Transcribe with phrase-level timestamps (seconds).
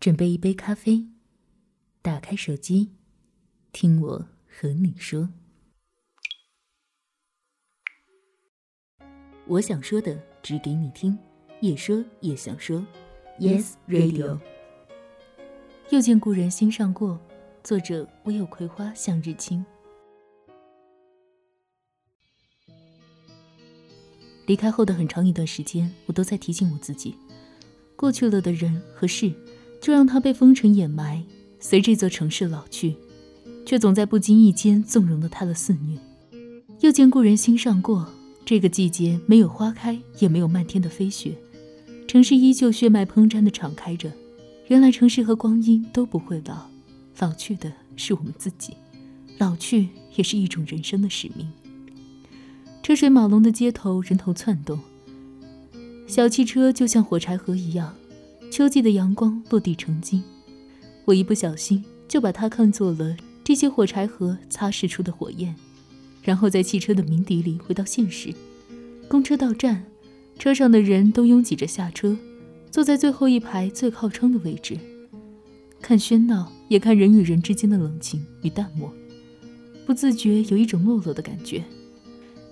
[0.00, 1.06] 准备一杯咖啡，
[2.00, 2.92] 打开手机，
[3.70, 5.28] 听我和你说。
[9.46, 11.18] 我想说的，只给你听，
[11.60, 12.82] 也说也想说。
[13.38, 14.40] Yes Radio。
[15.90, 17.20] 又见故人心上过，
[17.62, 19.62] 作者：唯有葵花向日青。
[24.46, 27.18] 离开后的很长一段时间，我都在提醒我自己，
[27.96, 29.34] 过去了的人和事。
[29.80, 31.24] 就让它被风尘掩埋，
[31.58, 32.94] 随这座城市老去，
[33.64, 35.98] 却总在不经意间纵容了他的肆虐。
[36.80, 38.08] 又见故人心上过，
[38.44, 41.36] 这个季节没有花开，也没有漫天的飞雪，
[42.06, 44.12] 城市依旧血脉喷张的敞开着。
[44.68, 46.68] 原来城市和光阴都不会老，
[47.18, 48.74] 老去的是我们自己，
[49.38, 51.50] 老去也是一种人生的使命。
[52.82, 54.78] 车水马龙的街头，人头窜动，
[56.06, 57.94] 小汽车就像火柴盒一样。
[58.50, 60.20] 秋季的阳光落地成金，
[61.04, 65.54] 我一不小心就把它看作了这些火柴盒擦拭出的火焰，
[66.20, 68.34] 然后在汽车的鸣笛里回到现实。
[69.08, 69.84] 公车到站，
[70.36, 72.18] 车上的人都拥挤着下车，
[72.72, 74.76] 坐在最后一排最靠窗的位置，
[75.80, 78.92] 看喧闹，也看人与人之间的冷清与淡漠，
[79.86, 81.62] 不自觉有一种落落的感觉，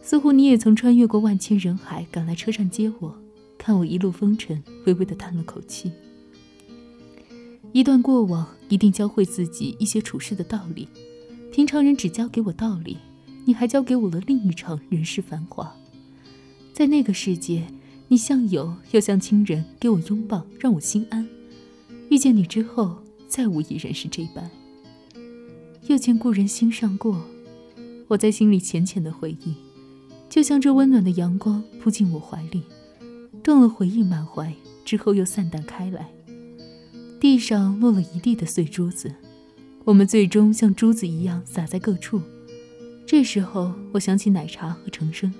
[0.00, 3.18] 似乎你也曾穿越过万千人海赶来车站接我。
[3.68, 5.92] 看我一路风尘，微微的叹了口气。
[7.72, 10.88] 一段过往一定教会自己一些处事的道理。
[11.52, 12.96] 平常人只教给我道理，
[13.44, 15.70] 你还教给我了另一场人世繁华。
[16.72, 17.66] 在那个世界，
[18.08, 21.28] 你像友又像亲人，给我拥抱，让我心安。
[22.08, 22.96] 遇见你之后，
[23.26, 24.50] 再无一人是这般。
[25.88, 27.22] 又见故人心上过，
[28.06, 29.52] 我在心里浅浅的回忆，
[30.30, 32.62] 就像这温暖的阳光扑进我怀里。
[33.48, 34.54] 更了回忆满怀，
[34.84, 36.10] 之后又散淡开来。
[37.18, 39.10] 地上落了一地的碎珠子，
[39.84, 42.20] 我们最终像珠子一样洒在各处。
[43.06, 45.32] 这时候，我想起奶茶和程生。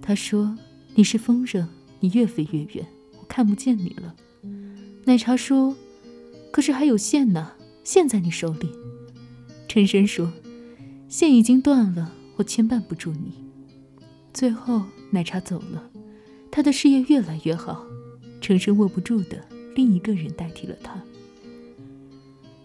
[0.00, 0.56] 他说
[0.94, 1.66] ：“你是风筝，
[1.98, 2.86] 你越飞越远，
[3.18, 4.14] 我看不见你了。”
[5.04, 5.74] 奶茶说
[6.52, 8.70] ：“可是还有线呢，线在你手里。”
[9.66, 10.32] 陈生说
[11.10, 13.32] ：“线已经断了，我牵绊不住你。”
[14.32, 15.90] 最后，奶茶走了。
[16.58, 17.86] 他的事业越来越好，
[18.40, 19.40] 陈生握不住的
[19.76, 21.00] 另一个人代替了他。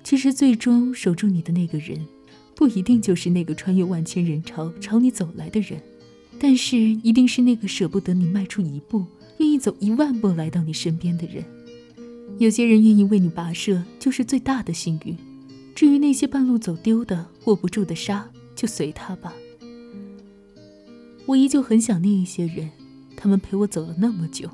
[0.04, 2.04] 其实，最终守住你的那个人，
[2.56, 5.80] 不一定就是那个穿越万千人潮朝你走来的人，
[6.40, 9.06] 但是一定是那个舍不得你迈出一步，
[9.38, 11.46] 愿意走一万步来到你身边的人。
[12.40, 15.16] 有些人愿意为你跋涉，就是最大的幸运。
[15.76, 19.32] 至于那些半路走丢的、握不住的沙，就随他吧。
[21.28, 22.72] 我依旧很想念一些人。
[23.24, 24.50] 他们陪我走了那么久，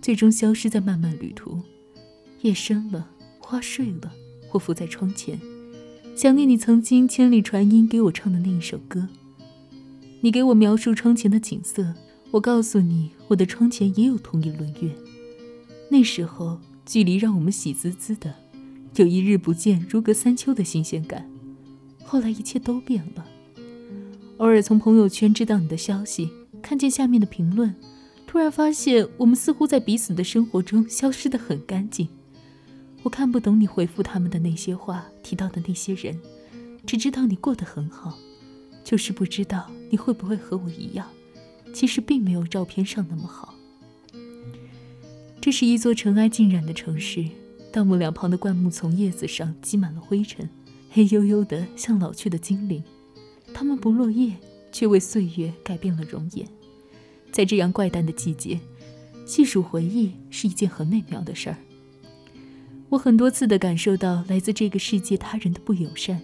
[0.00, 1.60] 最终消失在漫漫旅途。
[2.40, 4.10] 夜深了，花睡了，
[4.52, 5.38] 我伏在窗前，
[6.16, 9.06] 想念你曾经千里传音给我唱的那一首歌。
[10.22, 11.92] 你给我描述窗前的景色，
[12.30, 14.90] 我告诉你，我的窗前也有同一轮月。
[15.90, 18.34] 那时候距离让我们喜滋滋的，
[18.96, 21.30] 有一日不见如隔三秋的新鲜感。
[22.02, 23.26] 后来一切都变了，
[24.38, 26.30] 偶尔从朋友圈知道你的消息。
[26.62, 27.74] 看见下面的评论，
[28.26, 32.08] 突然发现我们似乎在彼此的生活中消失得很干净。
[33.02, 36.20] 我看不懂你回复他们的那些话，提到的那些人，
[36.84, 38.18] 只知道你过得很好，
[38.84, 41.06] 就是不知道你会不会和我一样，
[41.72, 43.54] 其实并没有照片上那么好。
[45.40, 47.24] 这是一座尘埃尽染的城市，
[47.72, 50.50] 道路两旁的灌木丛叶子上积满了灰尘，
[50.90, 52.82] 黑黝黝的像老去的精灵，
[53.54, 54.34] 它们不落叶。
[54.72, 56.46] 却为岁月改变了容颜，
[57.32, 58.60] 在这样怪诞的季节，
[59.26, 61.56] 细数回忆是一件很美妙的事儿。
[62.88, 66.20] 我很多次的感受到来自这个世界他人的不友善，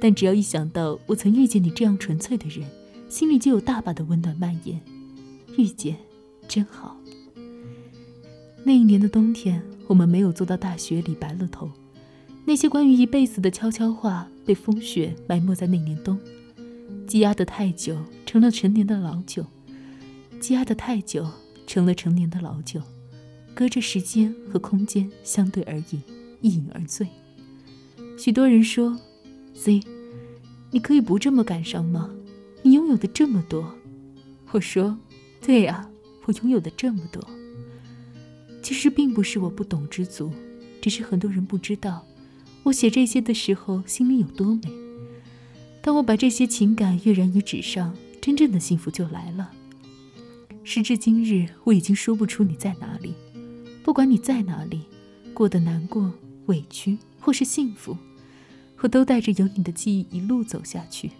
[0.00, 2.68] 但只要一想到我曾遇见你这样纯粹的人，
[3.08, 4.80] 心里就有大把的温暖蔓延。
[5.56, 5.96] 遇见，
[6.48, 6.96] 真好。
[8.64, 11.70] 那一年的冬天，我们没有坐到大雪里白了头，
[12.44, 16.18] 那些关于一辈子的悄悄话被风雪埋没在那年冬。
[17.06, 19.44] 积压的太久，成了陈年的老酒；
[20.40, 21.28] 积压的太久，
[21.66, 22.80] 成了陈年的老酒。
[23.54, 26.02] 隔着时间和空间相对而饮，
[26.40, 27.06] 一饮而醉。
[28.18, 28.98] 许多人说
[29.54, 29.80] ：“Z，
[30.72, 32.10] 你可以不这么感伤吗？
[32.62, 33.74] 你拥有的这么多。”
[34.50, 34.98] 我说
[35.40, 35.88] ：“对呀，
[36.24, 37.22] 我拥有的这么多。
[38.60, 40.32] 其实并不是我不懂知足，
[40.80, 42.04] 只是很多人不知道，
[42.64, 44.62] 我写这些的时候心里有多美。”
[45.84, 49.50] 当我把这些情感跃然于纸上，真正的幸福就来了。
[50.62, 53.12] 时至今日，我已经说不出你在哪里。
[53.82, 54.80] 不管你在哪里，
[55.34, 56.10] 过得难过、
[56.46, 57.94] 委屈或是幸福，
[58.80, 61.10] 我都带着有你的记忆一路走下去。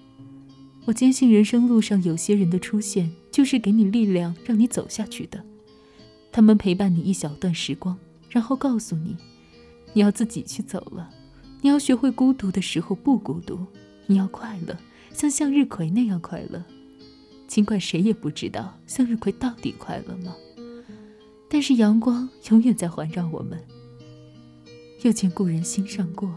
[0.87, 5.45] 我坚信，人生路上有些人的出现，就是给你力量，让你走下去的。
[6.33, 7.99] 他们陪伴你一小段时光，
[8.31, 9.15] 然后告诉你，
[9.93, 11.11] 你要自己去走了。
[11.61, 13.59] 你要学会孤独的时候不孤独，
[14.07, 14.77] 你要快乐，
[15.13, 16.65] 像向日葵那样快乐。
[17.47, 20.35] 尽管谁也不知道向日葵到底快乐吗？
[21.49, 23.63] 但是阳光永远在环绕我们。
[25.03, 26.35] 又见故人心上过，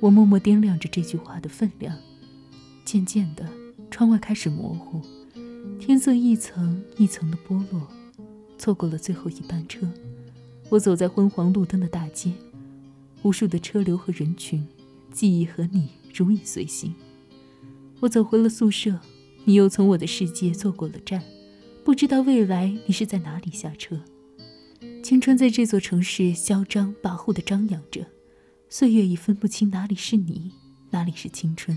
[0.00, 1.96] 我默默掂量着这句话的分量。
[2.84, 3.48] 渐渐的，
[3.90, 5.00] 窗外开始模糊，
[5.78, 7.88] 天色一层一层的剥落，
[8.58, 9.88] 错过了最后一班车。
[10.68, 12.32] 我走在昏黄路灯的大街。
[13.22, 14.66] 无数的车流和人群，
[15.10, 16.94] 记忆和你如影随形。
[18.00, 19.00] 我走回了宿舍，
[19.44, 21.22] 你又从我的世界坐过了站，
[21.84, 24.00] 不知道未来你是在哪里下车。
[25.02, 28.06] 青春在这座城市嚣张跋扈地张扬着，
[28.68, 30.52] 岁月已分不清哪里是你，
[30.90, 31.76] 哪里是青春。